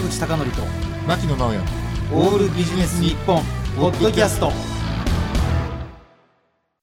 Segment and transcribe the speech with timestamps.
[0.00, 0.62] 坂口孝則と
[1.06, 1.58] 牧野直哉
[2.14, 3.42] オールビジネス日本
[3.76, 4.50] ポッドキャスト。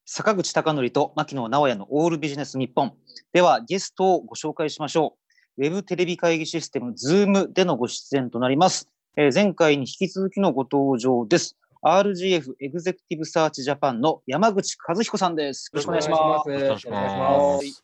[0.06, 2.94] 坂口孝則と牧野直哉のオールビジネス日本。
[3.34, 5.18] ではゲストをご紹介しましょ
[5.58, 5.64] う。
[5.64, 11.58] ウェブテレビ会議システム Zoom でのご出演となります、えー前回に引き続きのご登場です。
[11.84, 15.72] RGF エグゼクティブサーチジャパンの山口和彦さんです。
[15.74, 16.52] よろしくお願いします。
[16.52, 17.84] よろしくお願いします。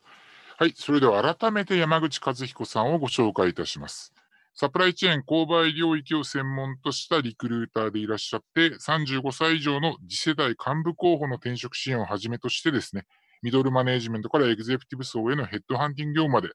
[0.58, 4.14] はい、それでは改めて山口和彦さんをご紹介いたします。
[4.56, 13.04] サプライチェーン購買領域を専門としたリクルーターでいらっしゃって、35歳以上の次世代幹部候補の転職支援をはじめとしてですね、
[13.42, 16.54] ミドルマネージメントからエグゼクティブ層へのヘッドハンティング業務まで、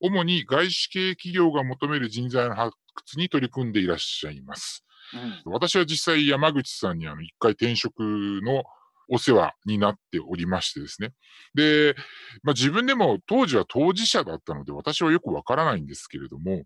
[0.00, 4.84] 主に外資系企業が求める人材の発掘に取り組んでいらっしゃいます。
[5.14, 8.64] うん私は実際山口さんにあの一回転職の
[9.08, 11.12] お世話になっておりましてですね。
[11.54, 11.94] で、
[12.42, 16.64] まあ、自分でも当時は当事者だったので私はよくわからないんですけれども、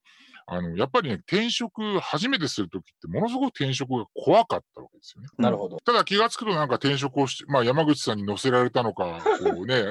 [0.52, 5.28] あの、やっぱりね、転職初めてするときってものすごく転職が怖かったわけですよね。
[5.38, 5.78] なるほど。
[5.78, 9.84] ただ気がつくとなんか転職をして、まあ山口さんに乗せられたのか、こうね、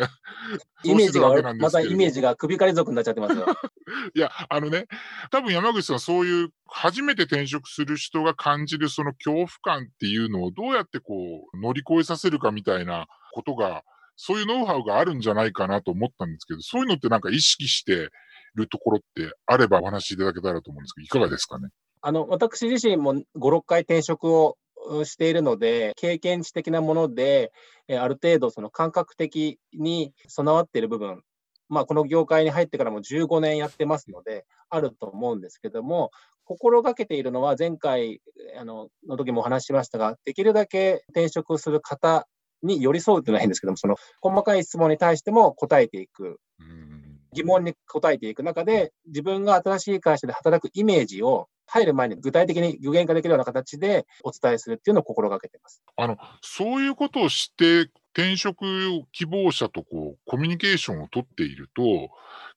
[0.84, 3.46] イメージが、またイメージが首狩り族になっちゃってますよ。
[4.14, 4.88] いや、あのね、
[5.32, 13.84] 多分山口さん、そういう初めて転職する人が感じるその恐怖感っていうのをどうやってこう乗り越えさせるかみたいなことが、
[14.18, 18.10] そういうノウハウがあるんじゃないかなと思ったんですけど、そういうのってなんか意識して
[18.56, 21.70] るところってあればお話しいただけたらと思うんですけど、いかがですかね。
[22.02, 24.58] あの、私自身も5、6回転職を
[24.90, 27.52] うしているので、経験値的なもので、
[27.88, 31.24] えーある程度その感覚的に備わっている部分、
[31.70, 36.12] まあ、この業界に入ってからも15年やってますので、あると思うんですけども、
[36.46, 38.22] 心がけているのは、前回
[38.60, 42.28] あのの時もお話ししましたが、できるだけ転職する方
[42.64, 46.99] に寄り添うというのは変ですけども、その細かい質問に対しても答えていく、うん
[47.34, 55.84] 疑問に答えていく中で、自分が新しい会社で働くイメージを入る前に具体的に具現化できるような形でお伝えするっていうのを心がけてます。
[55.96, 58.66] あの、そういうことをして、転職
[59.12, 62.10] 希望者とこう、コミュニケーションを取っていると、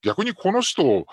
[0.02, 1.04] 逆にこの人、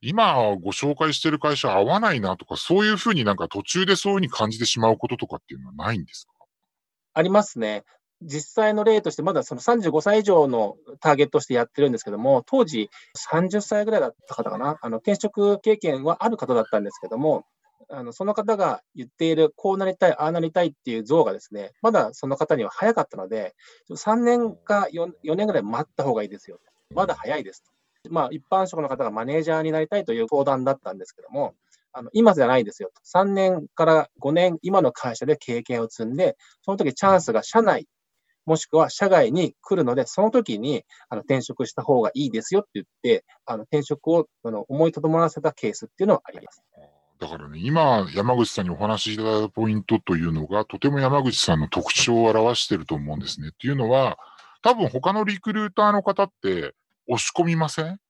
[0.00, 6.32] 今ご紹介してる会社合わないなとか、そういうふうになんか途中でそういうふうに感じてしまうこととかっていうのはないんですか？
[7.14, 7.84] ありますね。
[8.22, 17.44] 実際の例として、まだその35歳以上のターゲットとしてやってるんですけども、当時30歳ぐらいだった方かな、あの転職経験はある方だったんですけども、
[17.88, 23.54] あのその方が言っている、こうなりたい、ああなりたいっていう像がですね、まだその方には早かったので、
[23.90, 26.58] 3年か 4, 4年ぐらい待った方がいいですよ。
[26.94, 27.70] まだ早いですと。
[28.10, 31.54] まあ、一般職の方がマネージャーになりたいという相談だったんですけども、
[31.92, 33.02] あの今じゃないですよと。
[33.04, 37.86] 3年から5年、今の会社で経験を積んで、その時チャンスが社内、
[38.46, 46.62] もしくは社外に来るので、その時にあの転職した方がいいですよって言って、あの転職をあの思いとどまらせたケースっていうのはあります。
[47.20, 53.50] だからね、今、山口さんにお話しいただいたポイントというのが、とても山口さんの特徴を表していると思うんですね。
[53.52, 54.18] っていうのは、
[54.60, 56.74] 多分他のリクルーターの方って
[57.06, 58.00] 押し込みません？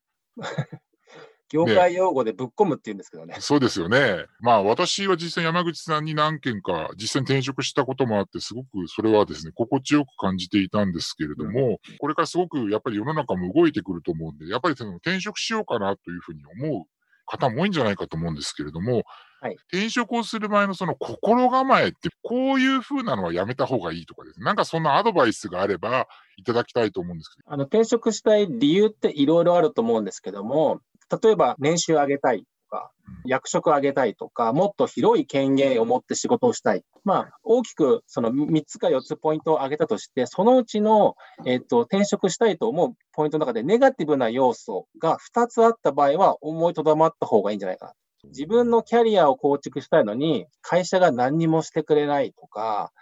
[1.52, 3.36] 業界用語でぶっ込むっていうんですけどね。
[3.40, 4.24] そうですよね。
[4.40, 16.84] まあ私は実際山口さんに何件か実際に転職したこともあって、すごくそれはですね、心地よく感じていたんですけれども、これからすごくやっぱり世の中も動いてくると思うんで、やっぱりその転職しようかなというふうに思う
[17.26, 19.02] 方も多いんじゃないかと思うんですけれども、
[19.40, 30.80] はい転職をする前のその心構えって、こういうふうなのはやめた方がいいとかですね、なんかそんなアドバイスがあればいただきたいと思うんですけど、あの転職したい理由っていろいろあると思うんですけども、
[31.22, 32.90] 例えば年収上げたいとか、
[33.24, 36.84] 役職上げたいとか、もっと広い権限を持って仕事をしたい。
[37.04, 47.92] まあ、大きくその3つか4つポイントを挙げたとして、そのうちの、えっと、転職したいと思うポイントの中で、ネガティブな要素が2つあった場合は、思いとどまった方がいいんじゃないかな。
[48.24, 52.92] 自分のキャリアを構築したいのに、会社が何にもしてくれないとか、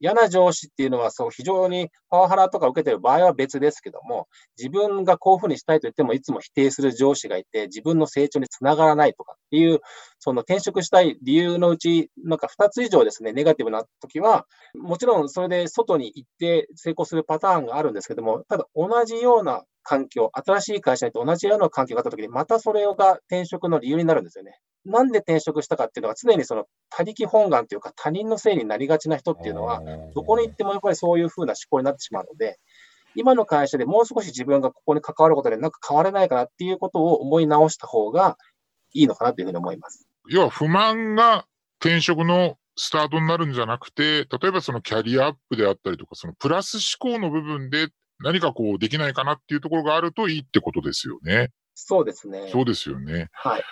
[0.00, 4.26] 嫌な上司っていうのは、そう、非常にパワハラとか受けてる場合は別ですけども、
[4.58, 9.80] 自分がこういうふうにしたいと言っても、いつも否定する上司がいて、自分の成長につながらないとかっていう、
[10.18, 24.58] その転職したい理由のうち、なんか2つ以上ですね、ネガティブな時は、もちろんそれで外に行って成功するパターンがあるんですけども、ただ同じような環境、新しい会社にと同じような環境があった時に、またそれが転職の理由になるんですよね。
[24.84, 29.82] なんで転職したかっていうのは、常にその他力本願というか、他人のせいになりがちな人っていうのは、
[30.14, 32.58] どこに行ってもやっぱりそういうふうな思考になってしまうので、
[33.14, 38.36] 今の会社でもう少し自分がここに関わることでなんか変われないかなっていうことを思い直した方が
[38.92, 40.06] いいのかなというふうに思います。
[40.28, 41.46] 要は不満が
[41.80, 47.88] 転職のスタートになるんじゃなくて、例えばそのキャリアアップであったりとか、そのプラス思考の部分で
[48.22, 51.50] 何かこうできないかなっていうところがあるといいってことですよね。
[51.74, 52.48] そうですね。
[52.52, 53.28] そうですよね。
[53.32, 53.62] はい。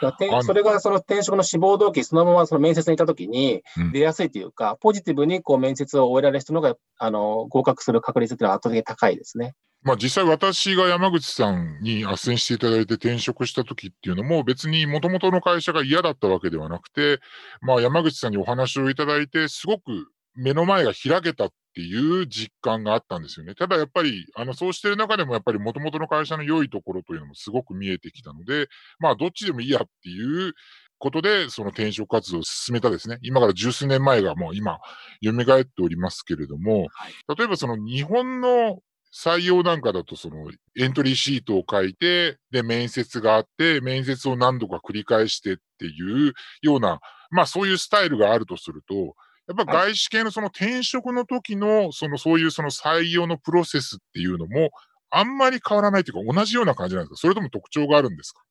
[0.42, 3.62] それがその転職の志望動機、そのままその面接に行ったときに
[3.92, 9.54] 出やすいというか、うん、ポジティブにこう面接を終えられる人のが、あの、合格する確率っていうのは圧倒的に高いですね。
[9.82, 17.20] まあ実際私が山口さんに斡旋していただいて転職した時っていうのも別に元々の会社が嫌だったわけではなくて、
[17.60, 23.54] まあ山口さんにお話をいただいてすごく目の前が開けたっていう実感があったんですよね。
[23.54, 28.66] ただやっぱり、あの、そうしてる中でもやっぱり元々の会社の良いところというのもすごく見えてきたので、
[28.98, 30.54] まあどっちでもいいやっていう
[30.98, 33.18] ことで、その転職活動を進めたですね。
[33.22, 34.80] 今から十数年前がもう今、
[35.22, 38.80] 蘇っておりますけれども、はい、例えばその日本の
[39.14, 46.98] 採用なんかだとそのエントリーシートを書いて、で、面接があって、面接を何度か繰り返してっていうような、
[47.30, 49.14] まあそういうスタイルがあるとすると、
[49.48, 54.70] やっぱ外資系のその転職の時の、そのそういうその採用のプロセスっていうのも、
[55.10, 57.16] あんまり変わらないというか、同じような感じなんですか？
[57.16, 58.42] それとも特徴があるんですか？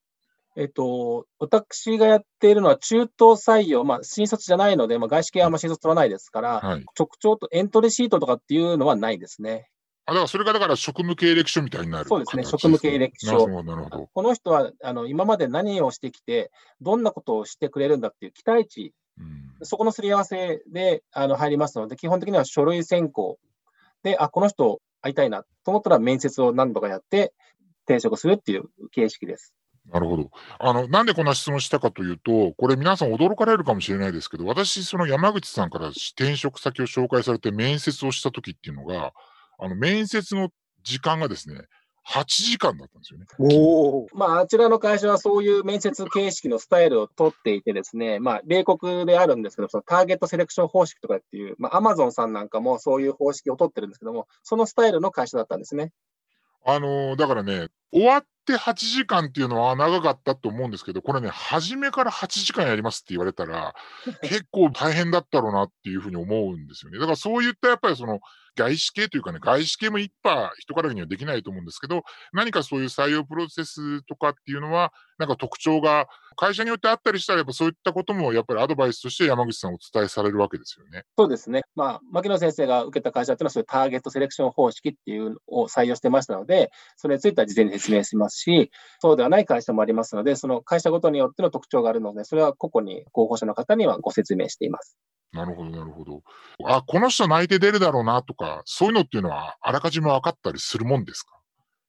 [0.55, 3.11] えっと、私がやっているのは中東
[3.47, 9.69] 採用、まあ、新卒じゃないので、まあ、外資系はあんま新卒取らないですから、はい、特徴とエントリーシートとかっていうのはないですね。
[10.07, 13.45] あ、だからそれがだから職務経歴書みたいになるそうですね、職務経歴書。
[13.45, 16.49] この人は、あの、今まで何をしてきて、
[16.81, 18.95] どんなことをしてくれるんだっていう期待値
[19.63, 23.39] そこのすり合わせであの入りますので、基本的には書類選考
[24.03, 27.33] で、あ、この人会いたいなと思ったら面接を何度かやって
[27.85, 29.53] 転職するっていう形式です。
[29.91, 30.29] なるほど。
[30.59, 39.13] あの、なんでこんな質問したかというと、これ皆さん驚かれるかもしれないですけど、私、その山口さんから転職先を紹介されて面接をした時っていうのが、
[39.59, 40.49] あの、面接の
[40.83, 41.61] 時間がですね、
[42.07, 43.25] 8時間だったんですよね。
[43.37, 55.91] おまあ、あちらの会社はそういう面接形式のスタイルを取っていてですね、まあ、米国であるんですけど、そのターゲットセレクション方式とかっていう、まあ、アマゾンさんなんかもそういう方式を取ってるんですけども、そのスタイルの会社だったんですね。
[56.65, 63.73] あのー、だからね、終わって8時間っていうのは長かったと思うんですけど、これね、初めから8時間やりますって言われたら、
[64.23, 66.99] 結構大変だったろうなっていうふうに思うんですよね。
[66.99, 68.19] だからそういったやっぱりその、
[68.57, 81.03] 外資系というかね、外資系も一派人からにはできないと思うんですけど、何かそういう採用プロセスとかっていうのは、なんか特徴が会社によってあったりしたら、やっぱそういったこともやっぱりアドバイスとして山口さんお伝えされるわけですよね。
[81.17, 81.63] そうですね。
[81.75, 94.97] まあ、牧野先生が受けた会社っていうのは、そういうターゲットセレクション方式っていうのを採用してましたので、それについては事前に説明しますし、そうではない会社もありますので、その会社ごとによっての特徴があるので、それは個々に候補者の方にはご説明しています。
[95.33, 96.21] なるほど、なるほど。
[96.65, 101.39] あ、この人内定出るだろうなとか、そういうのっていうのはあらかじめ分かったりするもんですか？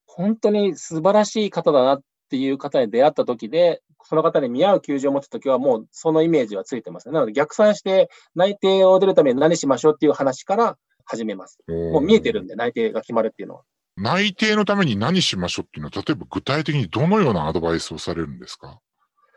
[0.06, 11.58] 本当に素晴らしい方だなっていう方に出会った時で、その方に見合う求人を持つときはもうそのイメージはついてます、なので逆算して内定を出るために何しましょうっていう話から始めます。
[11.69, 13.62] もう見えてるんで内定が決まるっていうのは。
[13.96, 18.79] 内定のために何しましょうっていうのは、例えば具体的にどのようなアドバイスをされるんですか？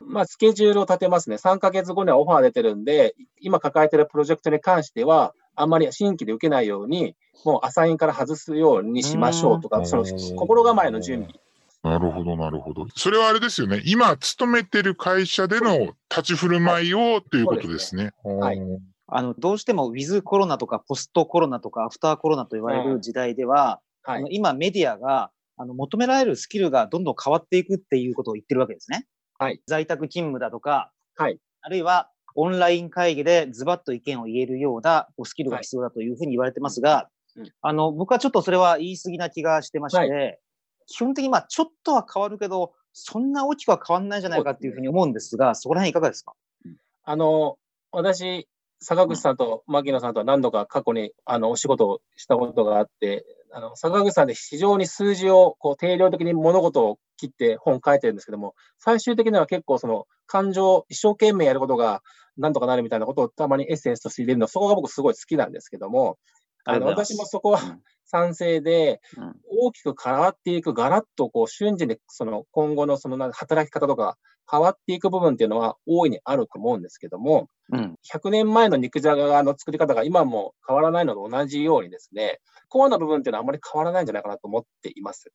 [0.05, 1.37] まあ、スケジュールを立てますね。
[1.37, 7.15] 3ヶ月後にはオファー出てるんで、今抱えてるプロジェクトに関しては、あんまり新規で受けないように、
[7.45, 11.39] もうアサインから外すようにしましょうとか、その心構えの準備。
[11.83, 12.85] なるほど、なるほど。
[12.95, 13.81] それはあれですよね。
[13.85, 18.13] 今、勤めてる会社での立ち振る舞いをということですね。
[18.23, 18.61] はい。
[19.07, 29.05] あの、どうしてもウィズコロナとかポストコロナとかアフターコロナと言われる時代では、はい、今メディアがあの求められるスキルがどんどん変わっていくっていうことを言ってるわけですね。
[29.41, 37.09] はい、在宅勤務だとか、はい、あるいはオンライン会議でズバッと意見を言えるようなスキルが必要だというふうに言われてますが、
[37.63, 40.39] あの僕はちょっとそれは言い過ぎな気がしてまして、はい、
[40.85, 46.33] 基本的にまあちょっとは変わるけど、そんな大きくは変わらないんじゃないかっていうふうに思うんですが、そこら辺いかがですか？
[47.03, 47.57] あの、
[47.91, 48.47] 私、
[48.79, 62.01] 坂口さんと牧野さんとは何度か過去にあのお仕事をしたことがあって、あの坂口さんで非常に数字をこう定量的に物事を切って本書いてるんですけども、最終的には結構その感情、一生懸命やることが
[62.37, 66.17] なんとかなるみたいなことをたまにエッセンスとして入れるの、そこが僕すごい好きなんですけども、
[66.65, 67.59] あの私もそこは
[68.05, 69.01] 賛成で、
[69.49, 74.17] 大きく変わっていく、ガラッとこう瞬時にその今後のその働き方とか
[74.49, 85.31] 変わっていく部分っていうのは大いにあると思うんですけども、うん、100年前の肉じゃがの作り方が今も変わらないのと同じようにですね、コアな部分っていうのはあまり変わらないんじゃないかなと思っています。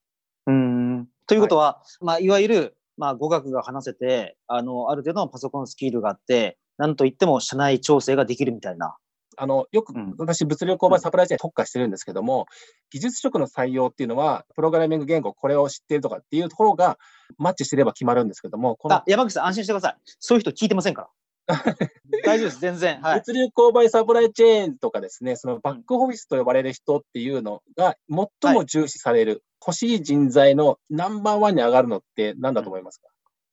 [1.28, 8.96] うんということは、はい、まあ、いわゆる、まあ、語学が話せて、あの、ある程度のパソコンスキルがあって、なんといっても社内調整ができるみたいな。
[9.38, 12.46] あの、よく、私、物流購買サプライチェーン特化してるんですけども、
[12.90, 16.98] 技術職の採用っていうのは、プログラミング言語、これを知っているとかっていうところが、
[17.36, 19.02] マッチしてれば決まるんですけども、この。
[19.06, 19.96] 山口さん、安心してください。
[20.20, 21.08] そういう人聞いてませんから。
[22.24, 23.00] 大丈夫です、全然。
[23.00, 23.18] はい。
[23.20, 27.96] 物流購買サプライチェーンとかですね、そのバックオフィスと呼ばれる人っていうのが
[28.42, 33.08] 最も重視される、欲しい人材のナンバーワンに上がるのって何だと思いますか、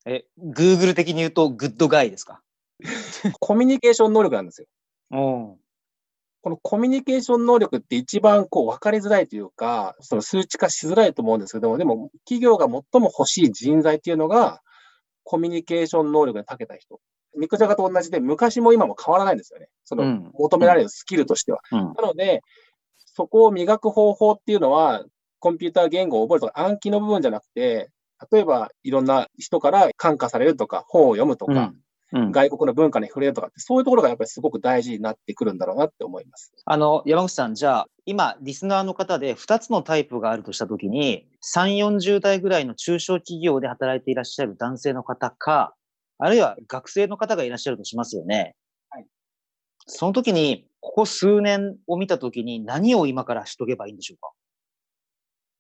[0.05, 2.41] え、Google 的に言うと、グッドガイですか？
[3.39, 4.67] コミュニケーション能力なんですよ。
[5.11, 5.57] うん。
[6.41, 14.61] このコミュニケーション能力って一番こう分かりづらいというか、その数値化しづらいと思うんですけども、でも企業が最も欲しい人材っていうのが、
[15.23, 16.99] コミュニケーション能力に長けた人。
[17.35, 19.67] 肉じゃがと同じで、昔も今も変わらないんですよね。
[19.83, 21.61] そのうん求められるスキルとしては。
[21.71, 21.79] うん。
[21.79, 22.41] なので、
[22.97, 25.03] そこを磨く方法っていうのは、
[25.39, 27.89] コンピューター言語を覚えるとか暗記の部分じゃなくて、
[28.31, 31.82] 例えばいろんな人から感化されるとか、本を読むとか、うん。
[32.15, 36.53] うん、外国の文化に触れるとかって、そういうところがやっぱりすごく大事になってくるんだろうなって思います。
[36.63, 45.73] あの、山口さん、じゃあ、今、リスナーの方で2つのタイプがあるとしたときに、3、40代ぐらいの中小企業で働いていらっしゃる男性の方か、
[46.19, 48.55] あるいは学生の方がいらっしゃるとしますよね。
[48.91, 49.07] はい。
[49.87, 54.31] その時に、ここ数年を見たときに何を今からしとけばいいんでしょうか？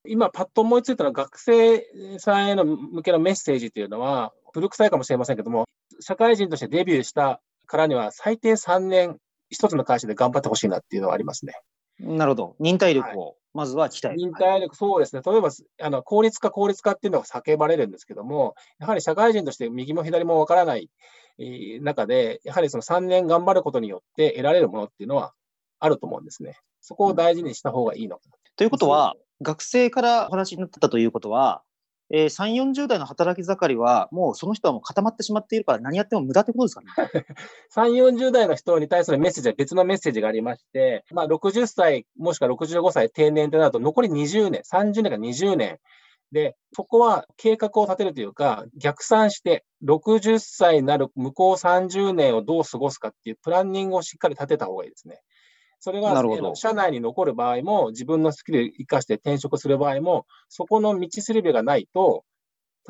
[0.05, 1.87] 今、パッと思いついたのは、学生
[2.19, 5.65] さんへの向けのメッセージというのは、古臭いかもしれませんけども、
[5.99, 9.17] 社会人としてデビューしたからには、最低3年、
[9.49, 11.53] 一つの会社で頑張ってほしいなっていうのはありますね。
[11.99, 12.55] なるほど。
[12.59, 14.17] 忍耐力を、まずは鍛える。
[14.17, 15.21] 忍耐力、そうですね。
[15.25, 15.49] 例えば、
[15.81, 20.89] あの、効率化、効率化っていうのが叫ばれるんですけども、やはり社会人として右も左もわからない
[21.39, 25.33] えー中で、やはりその3年頑張ることによって得られるものっていうのは
[25.79, 26.57] あると思うんですね。
[26.81, 28.37] そこを大事にした方がいいのかな。
[28.55, 31.63] ということは、学生からお話になったということは、
[32.09, 36.87] えー、3、40代の働き盛りは、もうその人はもう固まってしまっているから、何やっても無駄ってことですかね。
[37.75, 45.79] 3、40代の人に対するメッセージは別のメッセージがありまして、まあ、60歳、もしくは65歳定年となると、残り20年、30年から20年。
[46.31, 55.21] で、そこは計画を立てるというか、逆算して、60歳になる向こう30年をどう過ごすかっていうプランニングをしっかり立てた方がいいですね。
[55.83, 56.15] それが、
[56.55, 62.23] 社内に残る場合も、自分のスキルを生かして転職する場合も、そこの道しるべがないと、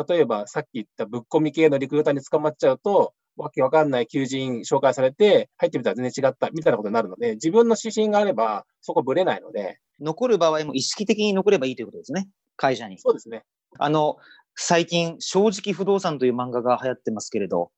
[0.08, 12.30] 例えばさっき言ったぶっ込み系のリクルーターに捕まっちゃうと、わけわかんない求人紹介されて、入ってみたら全然違ったみたいなことになるので、自分の指針があれば、そこぶれないので、残る場合も意識的に残ればいいということですね。
[12.58, 13.00] 会社に。
[13.00, 13.44] そうですね。
[13.80, 14.18] あの、
[14.54, 17.72] 最近、正直不動産という漫画が流行ってますけれど、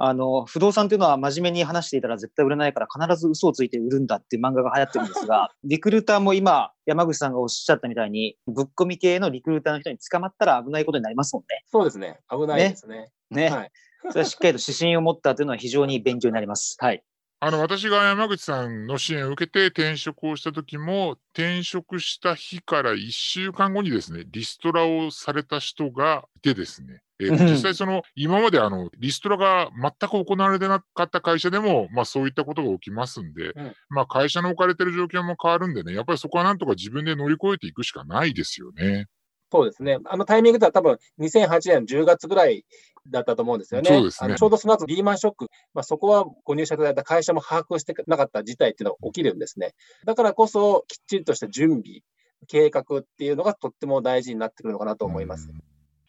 [0.00, 11.64] あの、不動産というのは真面目に話していたら絶対売れないから必ず嘘をついて売るんだっていう漫画が流行ってるんですが、 リクルーターも今、山口さんがおっしゃったみたいに、ぶっ込み系のリクルーターの人に捕まったら危ないことになりますもんね。
[11.66, 12.20] そうですね。
[12.30, 13.10] 危ないですね。
[13.30, 13.50] ね。
[13.50, 13.72] はい。
[14.10, 16.76] それはしっかりと指針を持ったというのは非常に勉強になります。
[16.78, 17.02] はい。
[17.40, 39.06] あの私が山口さんの支援を受けて転職をした時も転職した日から1週間後にですねリストラをされた人がいてですね、えーうん実際その今まであのリストラが全く行われてなかった会社でも、まあ、そういったことが起きますんで、うんまあ、会社の置かれてる状況も変わるんでねやっぱりそこはなんとか自分で乗り越えていくしかないですよね。
[39.50, 39.98] そうですね。
[40.04, 42.66] あのタイミングでは多分2008年の10月ぐらい
[43.08, 43.90] だったと思うんですよね。
[43.90, 49.74] ねちょうどその後リーマンショック、まあ、そこはご入社いただいた会社も把握してなかった事態っていうのが起きるんですね。
[50.04, 52.00] だからこそ、きっちりとした準備、
[52.46, 55.50] 計画っていうのがとっても大事になってくるのかなと思います。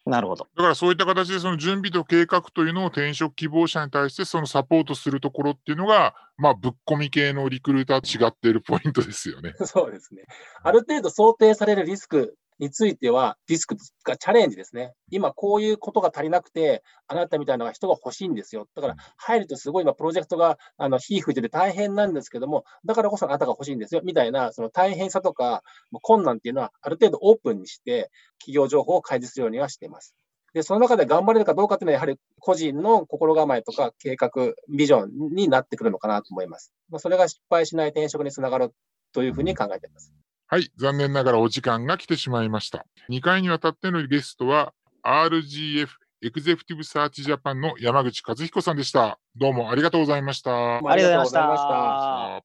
[0.09, 0.47] なるほど。
[0.55, 9.53] だからそういった形でその準備と計画というのを転職希望者に対してそのサポートするところっていうのが、まあ、ぶっ込み系のリクルーターと違っているポイントですよね。
[9.65, 10.23] そうですね。
[10.63, 14.93] ある程度想定されるリスクについては、リスクがチャレンジですね。
[15.09, 18.67] 今こういうことが足りなくて、あなたみたいな人が欲しいんですよ。
[18.75, 24.01] だから入るとすごい今プロジェクトがあの火吹いてて大変なんですけども、だからこそあなたが欲しいんですよ。
[24.03, 25.63] みたいな、その大変さとか
[26.01, 30.13] 困難っていうのはある程度オープンにして、企業情報を開示するようにはしています。
[30.53, 34.31] で、その中で頑張れるかどうかっていうのは、やはり個人の心構えとか計画、
[34.67, 36.73] ビジョンになってくるのかなと思います。
[36.89, 38.73] まあ、それが失敗しない転職につながる
[39.13, 40.11] というふうに考えています。
[40.51, 42.87] はい、残念ながらお時間が来てしまいました。
[43.11, 45.87] 2回にわたってのゲストは RGF
[46.23, 49.19] エグゼクティブサーチジャパンの山口和彦さんでした。
[49.35, 50.77] どうもありがとうございました。
[50.77, 52.41] ありがとうございましたあ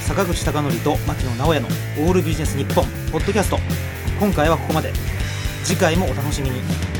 [0.00, 3.58] 坂口孝則と牧野直哉のオールビジネス日本ポッドキャスト
[4.18, 4.94] 今回はここまで
[5.62, 6.95] 次回もお楽しみに